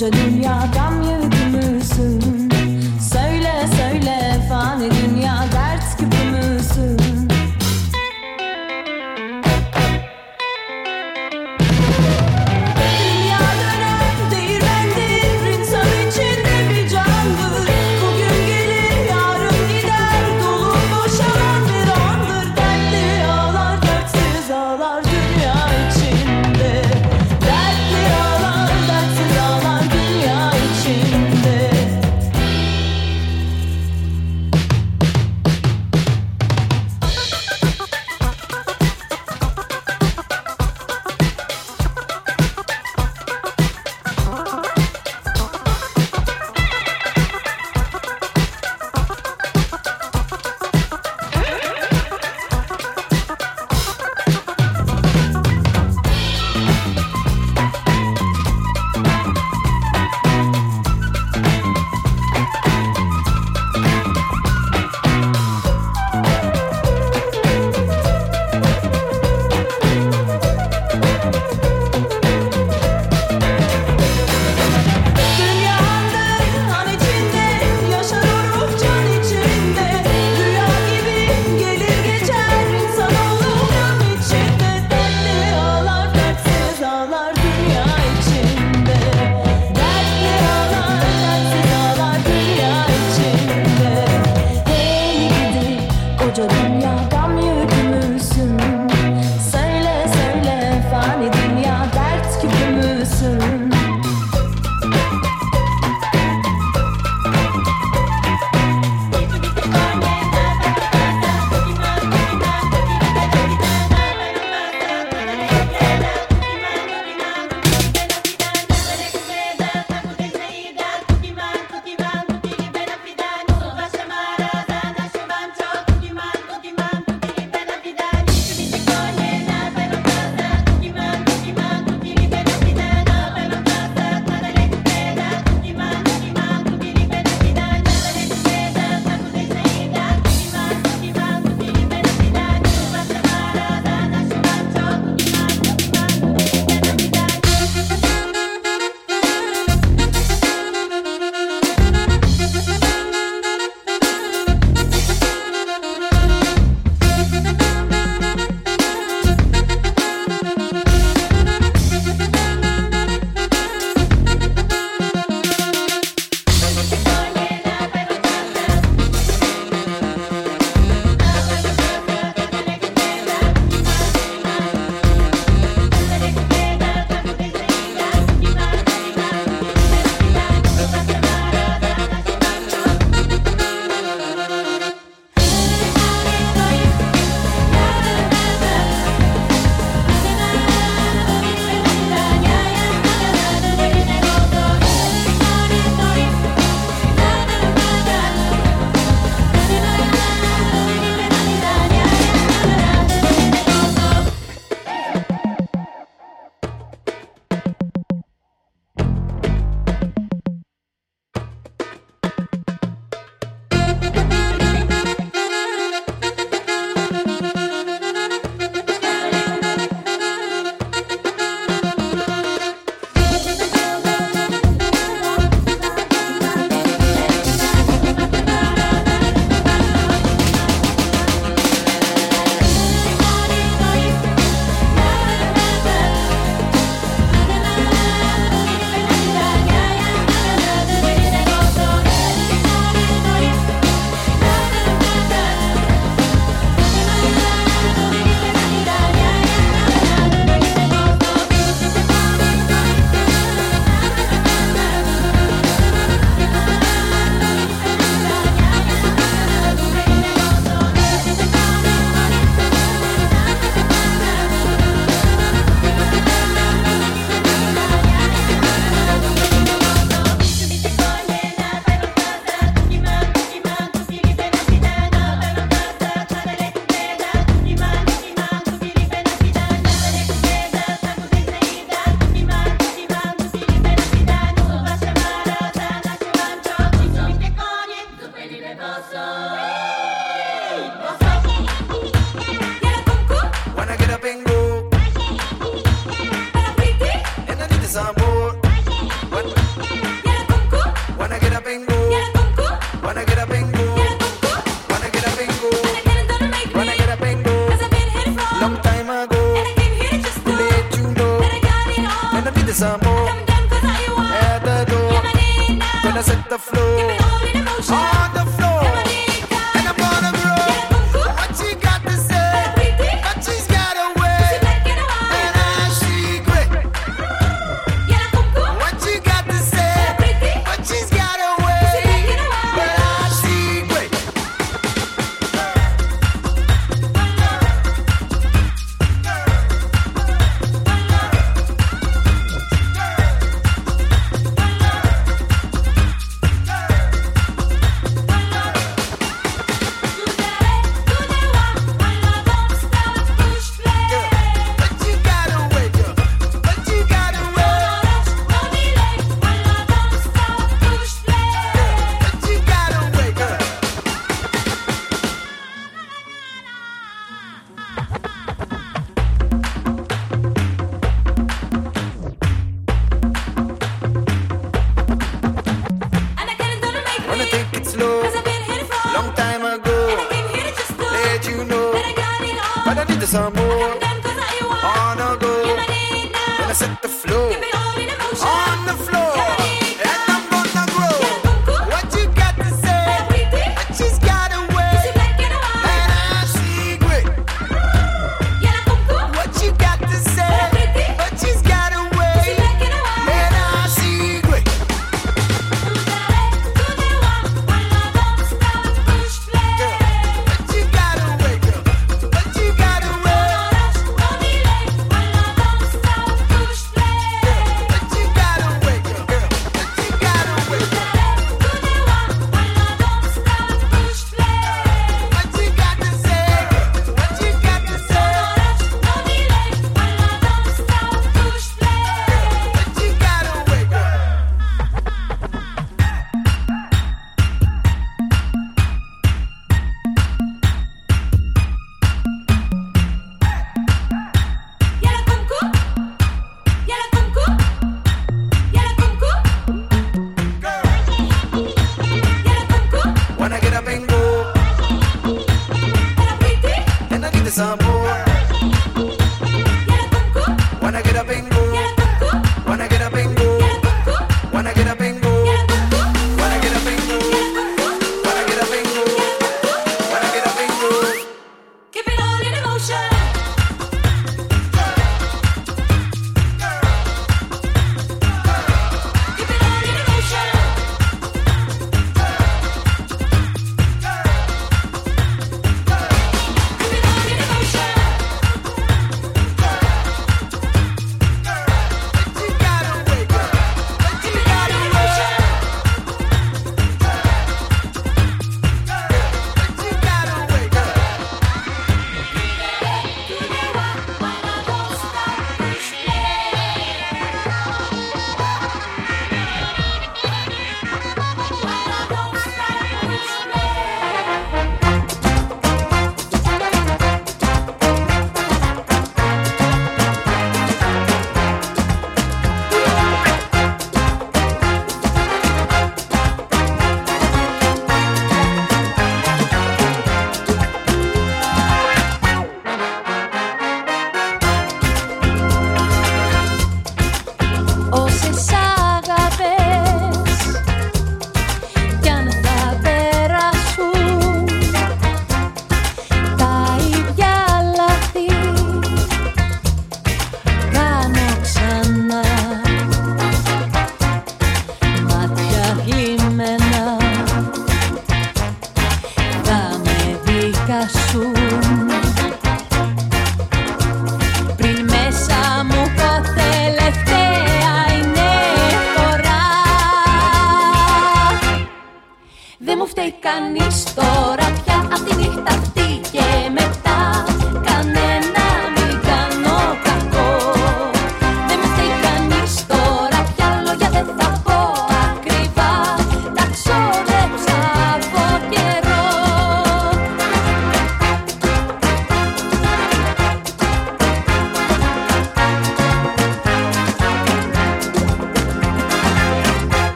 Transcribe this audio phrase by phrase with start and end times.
[0.00, 0.79] koca dünya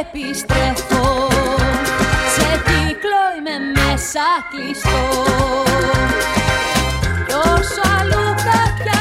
[0.00, 1.28] επιστρέφω.
[2.34, 5.00] Σε κύκλο είμαι μέσα κλειστό.
[7.26, 9.00] Κι όσο αλλού κάποια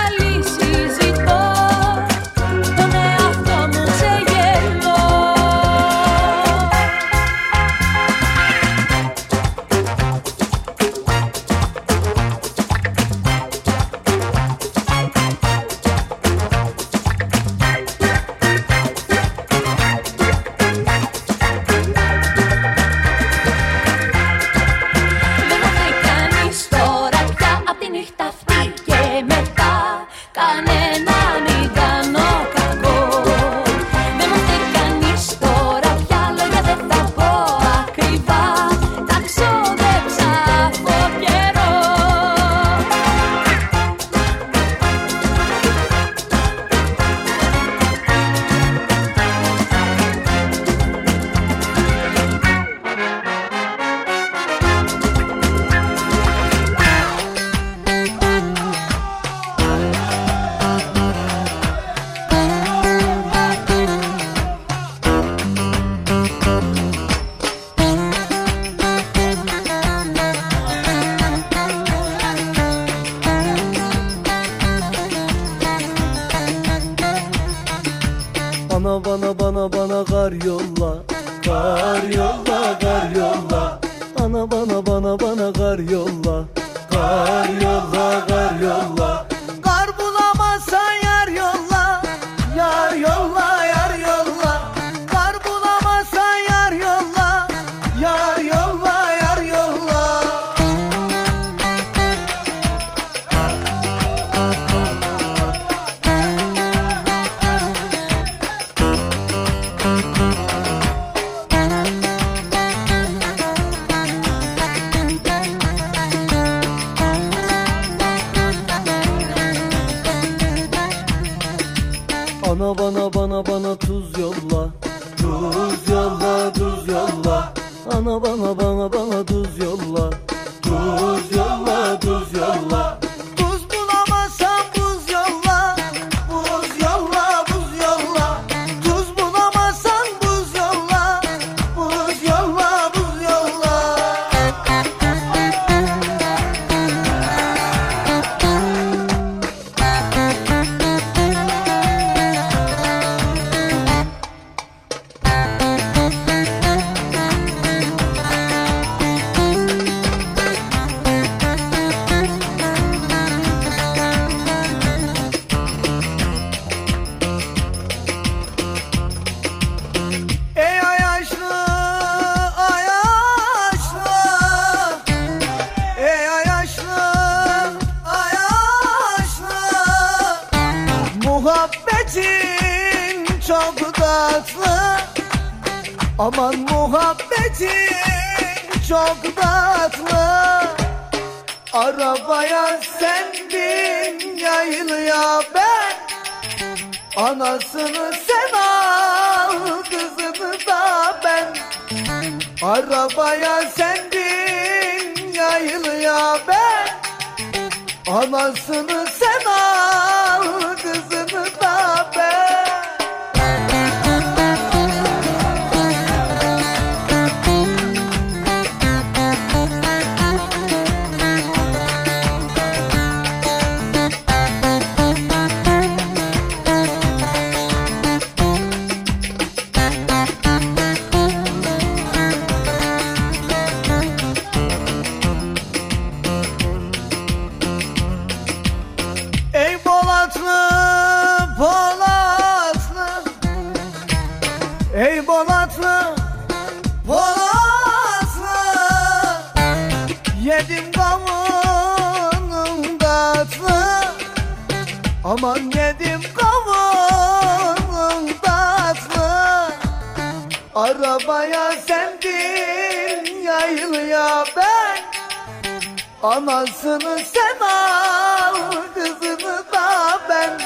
[266.82, 268.56] Anasını sen al
[268.96, 270.62] kızını da ben.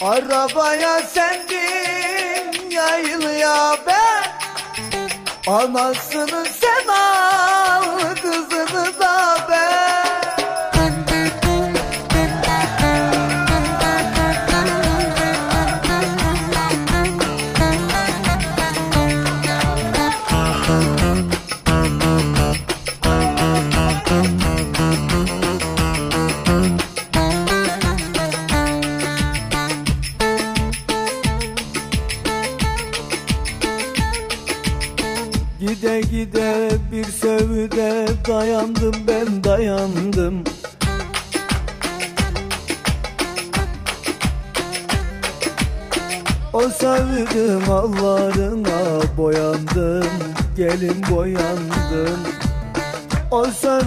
[0.00, 4.22] Arabaya sendin yayılıya ben.
[5.46, 6.65] Anasını sen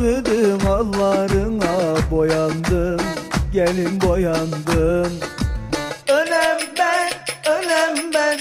[0.10, 3.02] sevdim hallarına boyandım
[3.54, 5.20] Gelin boyandım.
[6.08, 7.12] Ölem ben,
[7.54, 8.40] ölem ben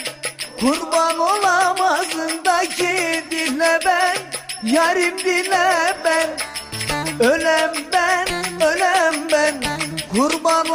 [0.61, 4.17] Kurban olamazındaki dile ben
[4.65, 6.29] Yarim dile ben.
[7.27, 8.29] Ölem ben,
[8.63, 9.55] ölem ben
[10.13, 10.68] Kurban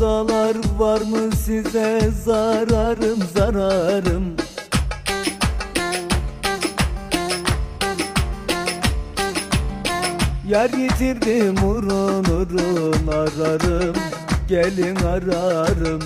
[0.00, 2.10] Dağlar var mı size?
[2.24, 4.36] Zararım zararım.
[10.48, 13.94] Yar yitirdim urun urun ararım.
[14.48, 16.02] Gelin ararım.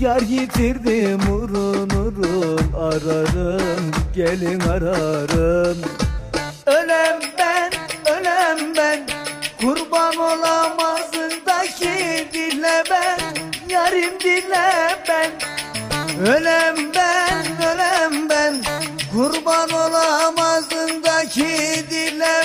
[0.00, 3.90] Yar yitirdim urun urun ararım.
[4.14, 5.76] Gelin ararım.
[6.66, 7.72] Ölem ben,
[8.06, 9.06] ölem ben.
[9.60, 10.16] Kurban
[11.82, 13.18] olamazındaki dile ben
[13.68, 15.30] Yarim dile ben.
[16.26, 18.62] Ölem ben, ölem ben.
[19.12, 21.46] Kurban olamazındaki
[21.90, 22.41] dile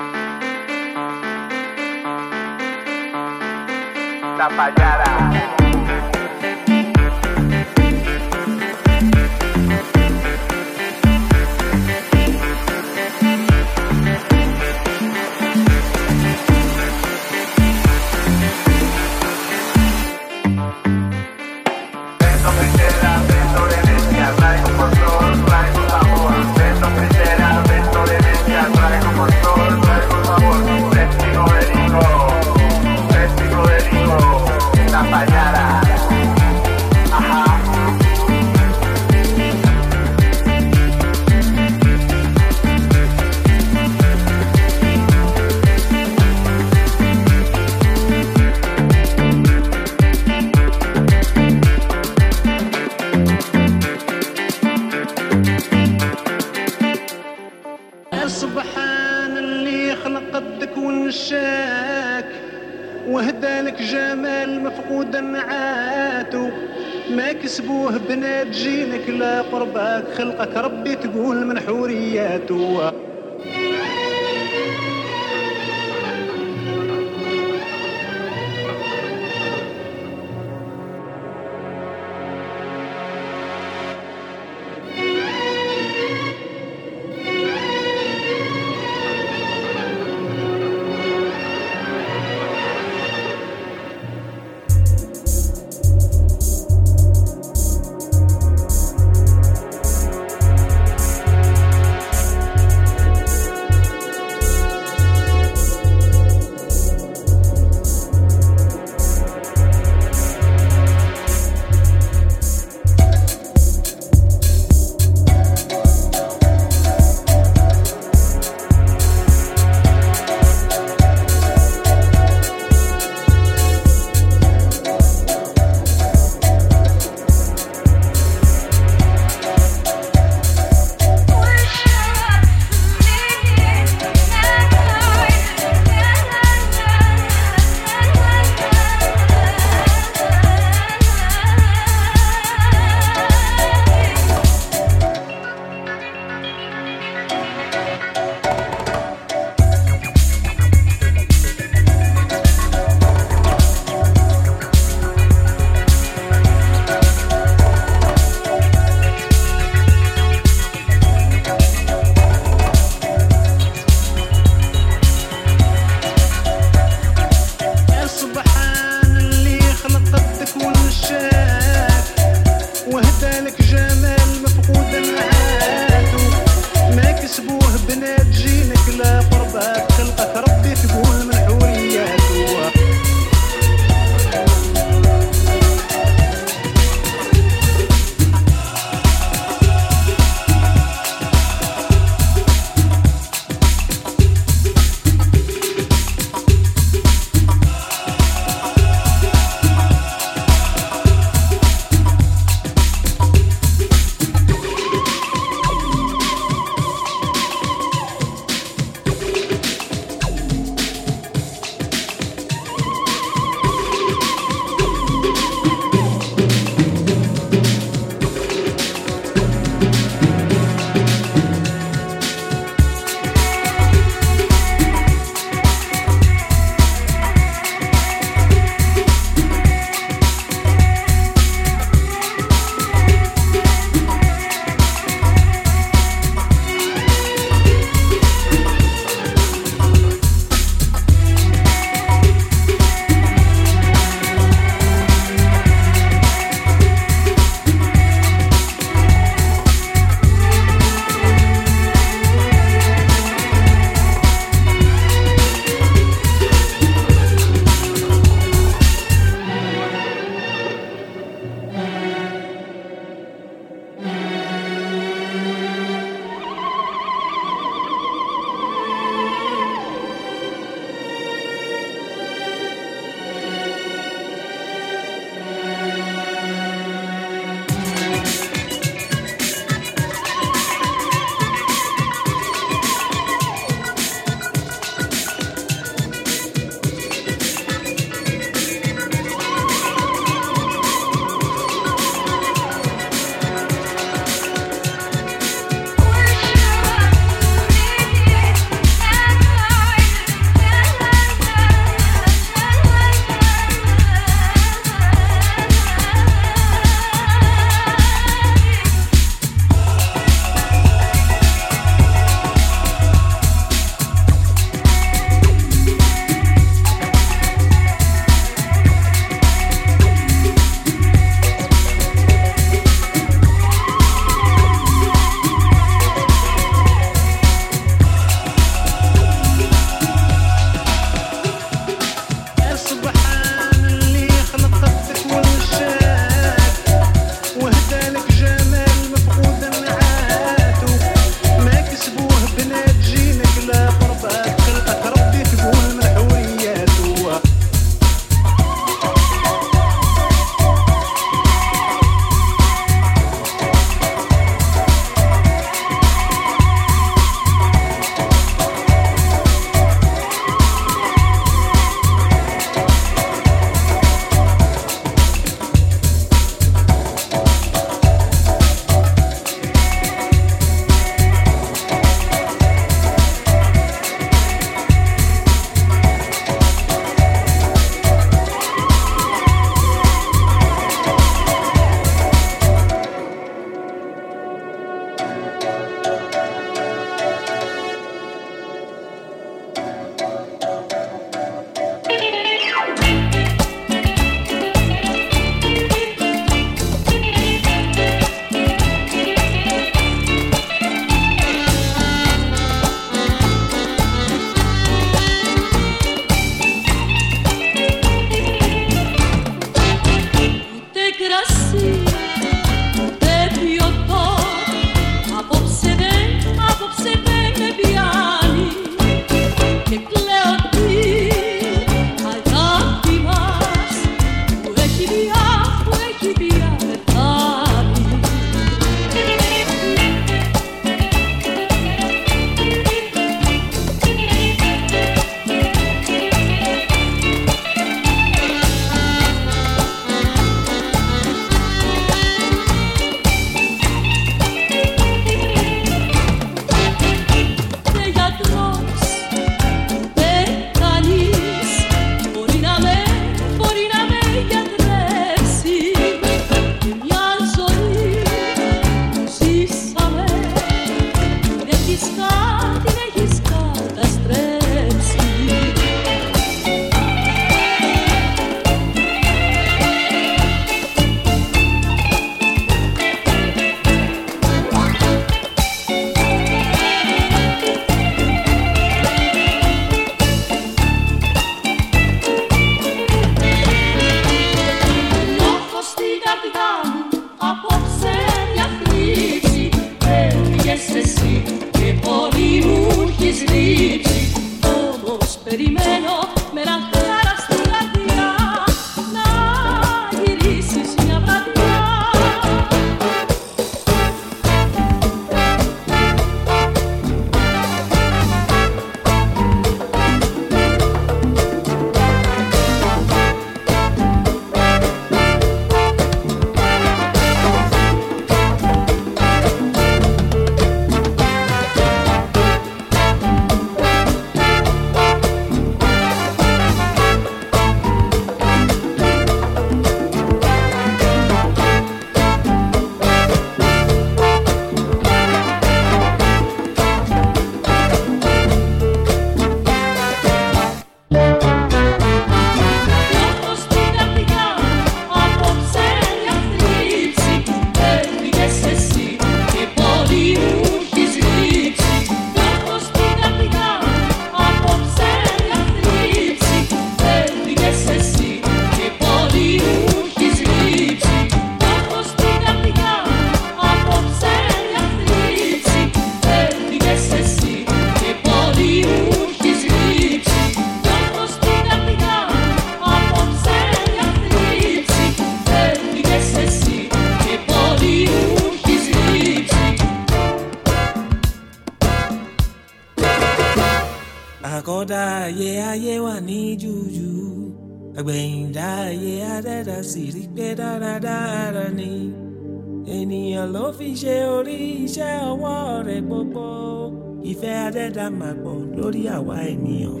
[597.92, 600.00] ẹlẹ́dàá máa gbọ́ lórí àwa ènìyàn.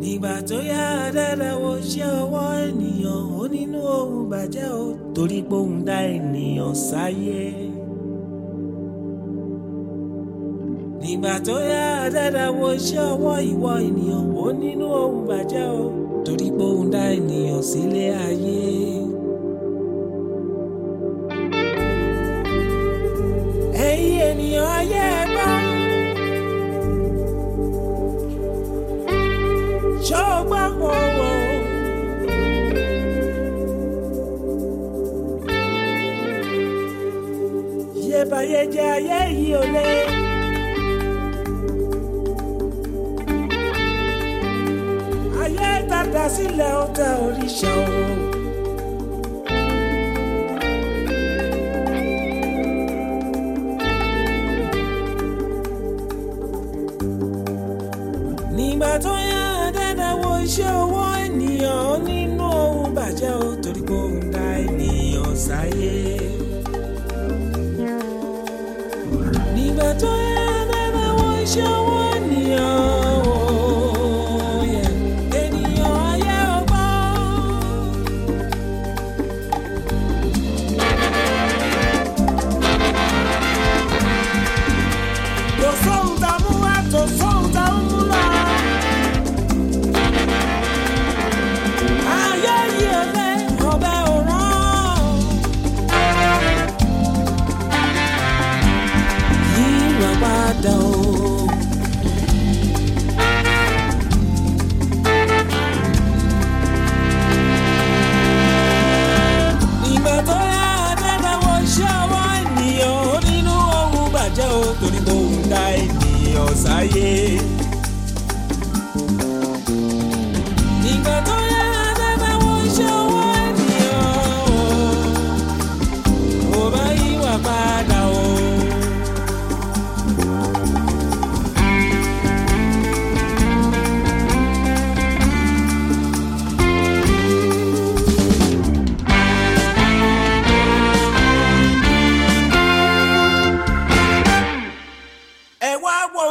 [0.00, 0.84] nígbà tó yá
[1.16, 6.74] dáadáa wo iṣẹ́ ọwọ́ ènìyàn ó nínú ohun bàjẹ́ o torí pé òun dá ènìyàn
[6.88, 7.40] sáyé.
[11.02, 12.68] nígbà tó yá dáadáa wo
[13.12, 15.84] ọwọ́ ìwọ ènìyàn ó nínú ohun bàjẹ́ o
[16.24, 19.09] torí pé òun dá ènìyàn sílé ayé.
[38.50, 39.86] fìyè jẹ ayé yìí ò lé.
[45.42, 47.72] ayé tàdá sílẹ̀ ó tẹ òrìṣà.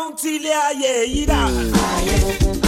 [0.09, 2.58] ohun tí ilé ayé yìí rà.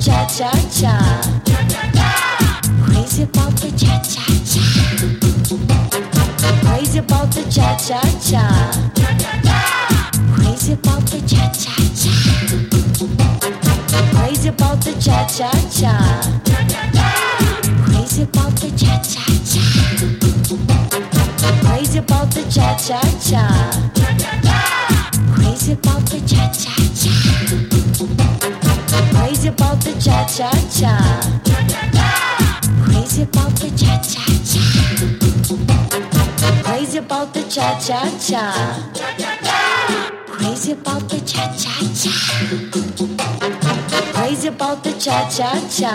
[0.00, 0.98] Cha cha cha.
[2.84, 4.62] Crazy about the cha cha cha.
[6.62, 8.44] Crazy about the cha cha cha.
[10.34, 12.12] Crazy about the cha cha cha.
[14.12, 15.94] Crazy about the cha cha cha.
[17.84, 19.64] Crazy about the cha cha cha.
[21.62, 23.44] Crazy about the cha cha cha.
[25.34, 26.20] Crazy about the
[29.50, 30.94] about the cha cha cha.
[32.84, 34.62] Crazy about the cha cha cha.
[36.62, 38.44] Crazy about the cha cha cha.
[40.26, 42.12] Crazy about the cha cha cha.
[44.12, 45.92] Crazy about the cha cha cha.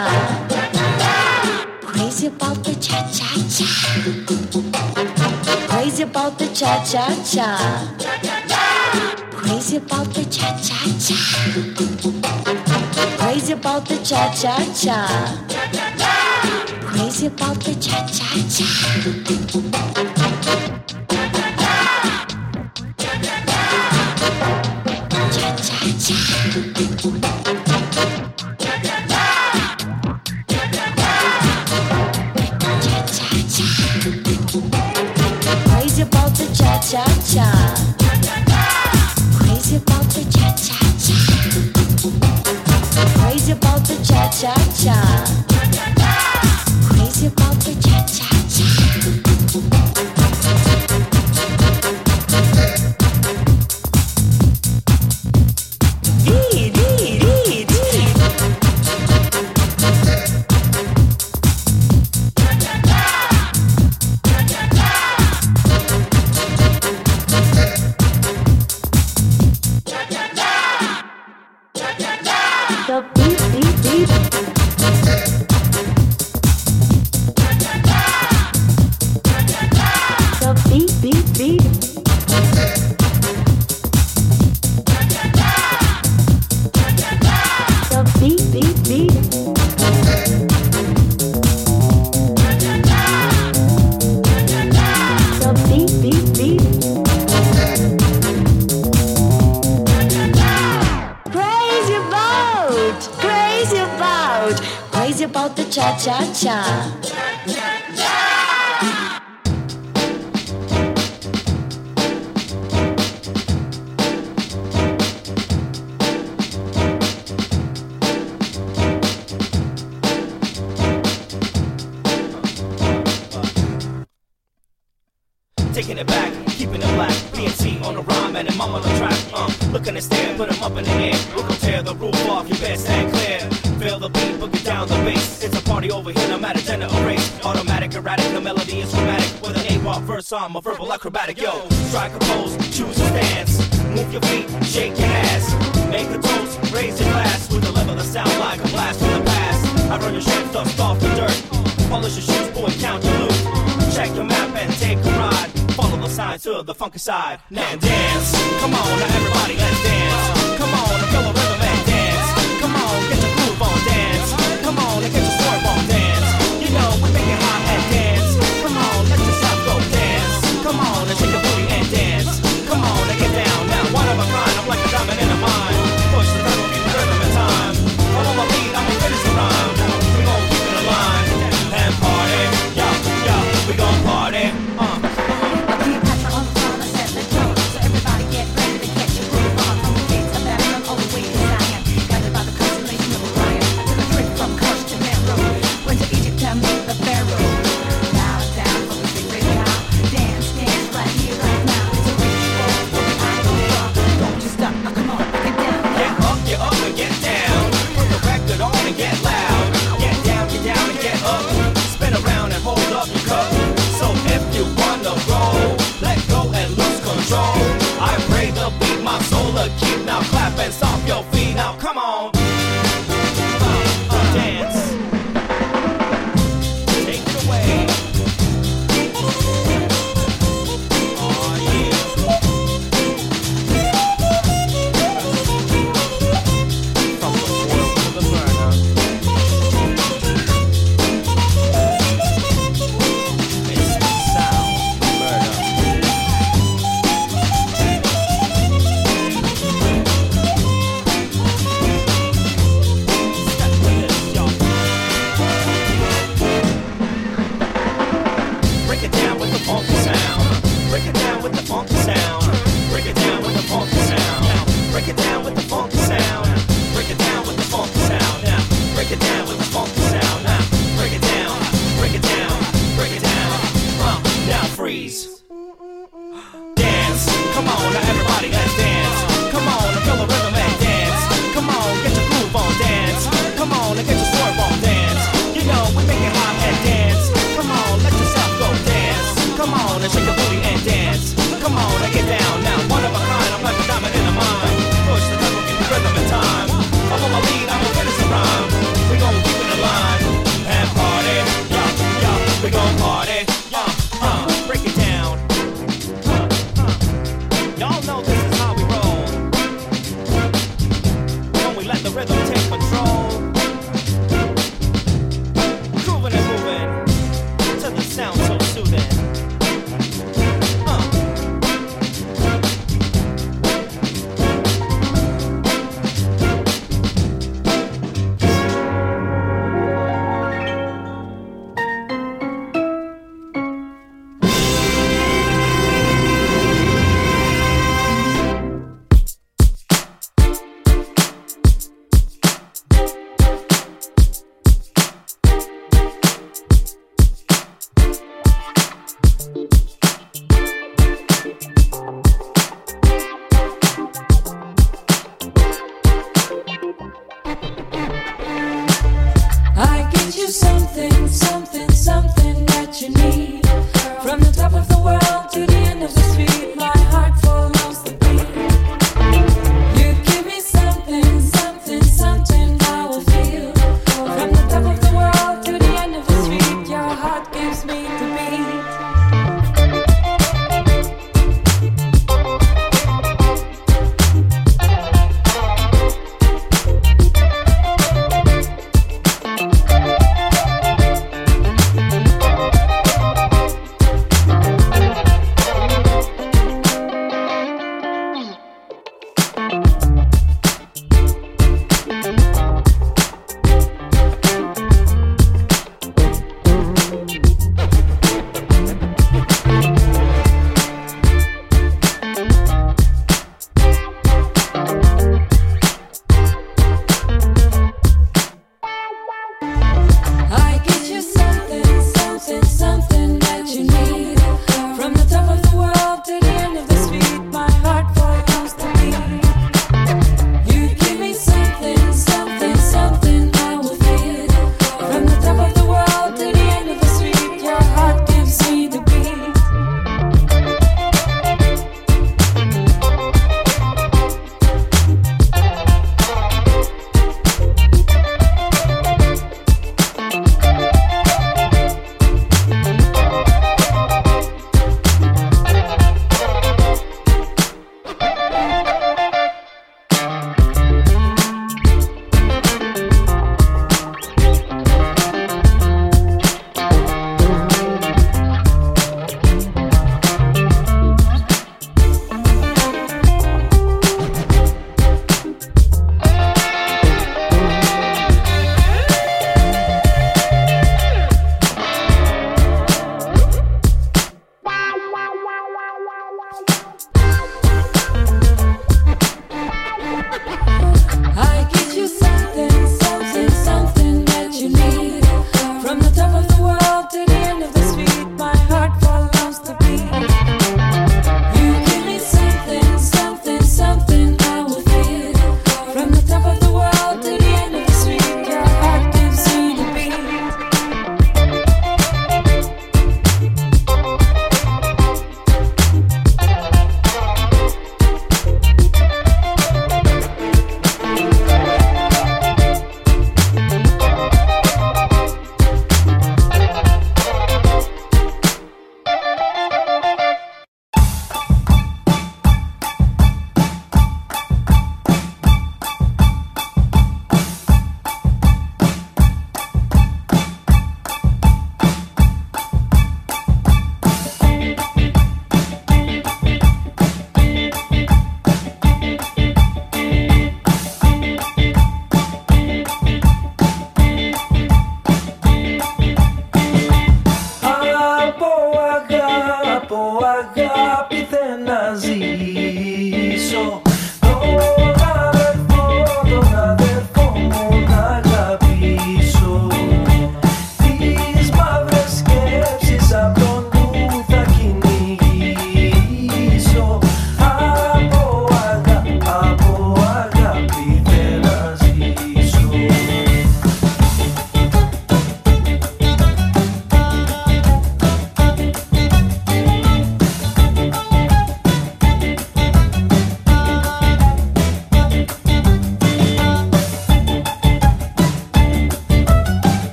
[1.82, 3.70] Crazy about the cha cha cha.
[5.68, 7.48] Crazy about the cha cha cha.
[9.32, 12.45] Crazy about the cha cha cha.
[13.36, 14.98] Crazy about the cha cha cha.
[16.86, 18.66] Crazy about the cha cha cha.